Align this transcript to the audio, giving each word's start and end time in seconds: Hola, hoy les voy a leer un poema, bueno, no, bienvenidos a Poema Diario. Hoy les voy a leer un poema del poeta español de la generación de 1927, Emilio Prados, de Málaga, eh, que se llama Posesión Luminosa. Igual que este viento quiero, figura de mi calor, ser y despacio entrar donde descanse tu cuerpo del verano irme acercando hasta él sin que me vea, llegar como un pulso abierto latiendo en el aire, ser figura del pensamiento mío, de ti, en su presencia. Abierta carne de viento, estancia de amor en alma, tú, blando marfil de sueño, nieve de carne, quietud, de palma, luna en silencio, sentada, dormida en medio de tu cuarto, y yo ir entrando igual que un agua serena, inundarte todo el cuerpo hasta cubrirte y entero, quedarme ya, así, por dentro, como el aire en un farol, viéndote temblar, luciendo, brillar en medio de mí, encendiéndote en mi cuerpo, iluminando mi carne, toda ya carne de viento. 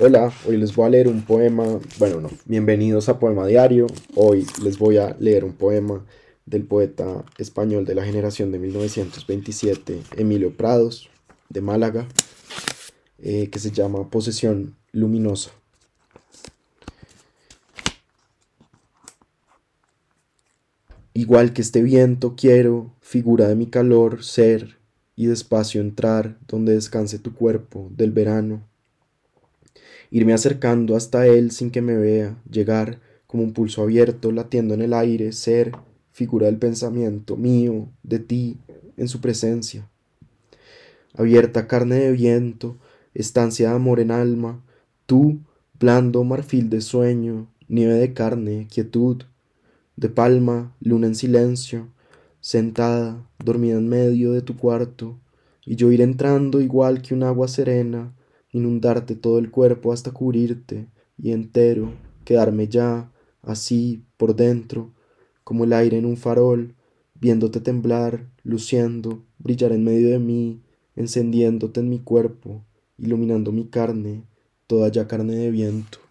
Hola, 0.00 0.32
hoy 0.46 0.56
les 0.56 0.74
voy 0.74 0.86
a 0.86 0.88
leer 0.88 1.06
un 1.06 1.20
poema, 1.20 1.66
bueno, 1.98 2.22
no, 2.22 2.30
bienvenidos 2.46 3.10
a 3.10 3.18
Poema 3.18 3.46
Diario. 3.46 3.86
Hoy 4.14 4.46
les 4.64 4.78
voy 4.78 4.96
a 4.96 5.14
leer 5.20 5.44
un 5.44 5.52
poema 5.52 6.02
del 6.46 6.64
poeta 6.64 7.26
español 7.36 7.84
de 7.84 7.94
la 7.94 8.02
generación 8.02 8.50
de 8.52 8.58
1927, 8.58 10.02
Emilio 10.16 10.56
Prados, 10.56 11.10
de 11.50 11.60
Málaga, 11.60 12.08
eh, 13.18 13.50
que 13.50 13.58
se 13.58 13.70
llama 13.70 14.08
Posesión 14.08 14.76
Luminosa. 14.92 15.50
Igual 21.12 21.52
que 21.52 21.60
este 21.60 21.82
viento 21.82 22.34
quiero, 22.34 22.94
figura 23.02 23.46
de 23.46 23.56
mi 23.56 23.66
calor, 23.66 24.24
ser 24.24 24.78
y 25.16 25.26
despacio 25.26 25.82
entrar 25.82 26.38
donde 26.48 26.72
descanse 26.72 27.18
tu 27.18 27.34
cuerpo 27.34 27.90
del 27.94 28.10
verano 28.10 28.71
irme 30.10 30.32
acercando 30.32 30.96
hasta 30.96 31.26
él 31.26 31.50
sin 31.50 31.70
que 31.70 31.82
me 31.82 31.96
vea, 31.96 32.36
llegar 32.50 33.00
como 33.26 33.42
un 33.42 33.52
pulso 33.52 33.82
abierto 33.82 34.30
latiendo 34.30 34.74
en 34.74 34.82
el 34.82 34.92
aire, 34.92 35.32
ser 35.32 35.72
figura 36.12 36.46
del 36.46 36.58
pensamiento 36.58 37.36
mío, 37.36 37.88
de 38.02 38.18
ti, 38.18 38.58
en 38.96 39.08
su 39.08 39.20
presencia. 39.20 39.88
Abierta 41.14 41.66
carne 41.66 41.96
de 41.96 42.12
viento, 42.12 42.76
estancia 43.14 43.70
de 43.70 43.74
amor 43.74 44.00
en 44.00 44.10
alma, 44.10 44.62
tú, 45.06 45.40
blando 45.80 46.22
marfil 46.24 46.70
de 46.70 46.80
sueño, 46.80 47.48
nieve 47.68 47.94
de 47.94 48.12
carne, 48.12 48.68
quietud, 48.70 49.22
de 49.96 50.08
palma, 50.08 50.74
luna 50.80 51.06
en 51.06 51.14
silencio, 51.14 51.88
sentada, 52.40 53.26
dormida 53.42 53.78
en 53.78 53.88
medio 53.88 54.32
de 54.32 54.42
tu 54.42 54.56
cuarto, 54.56 55.18
y 55.64 55.76
yo 55.76 55.90
ir 55.92 56.02
entrando 56.02 56.60
igual 56.60 57.02
que 57.02 57.14
un 57.14 57.22
agua 57.22 57.48
serena, 57.48 58.12
inundarte 58.52 59.16
todo 59.16 59.38
el 59.38 59.50
cuerpo 59.50 59.92
hasta 59.92 60.12
cubrirte 60.12 60.86
y 61.18 61.32
entero, 61.32 61.92
quedarme 62.24 62.68
ya, 62.68 63.10
así, 63.42 64.04
por 64.16 64.36
dentro, 64.36 64.92
como 65.44 65.64
el 65.64 65.72
aire 65.72 65.98
en 65.98 66.06
un 66.06 66.16
farol, 66.16 66.74
viéndote 67.14 67.60
temblar, 67.60 68.28
luciendo, 68.44 69.24
brillar 69.38 69.72
en 69.72 69.84
medio 69.84 70.10
de 70.10 70.18
mí, 70.18 70.60
encendiéndote 70.94 71.80
en 71.80 71.88
mi 71.88 71.98
cuerpo, 71.98 72.62
iluminando 72.98 73.52
mi 73.52 73.64
carne, 73.66 74.24
toda 74.66 74.88
ya 74.88 75.08
carne 75.08 75.34
de 75.34 75.50
viento. 75.50 76.01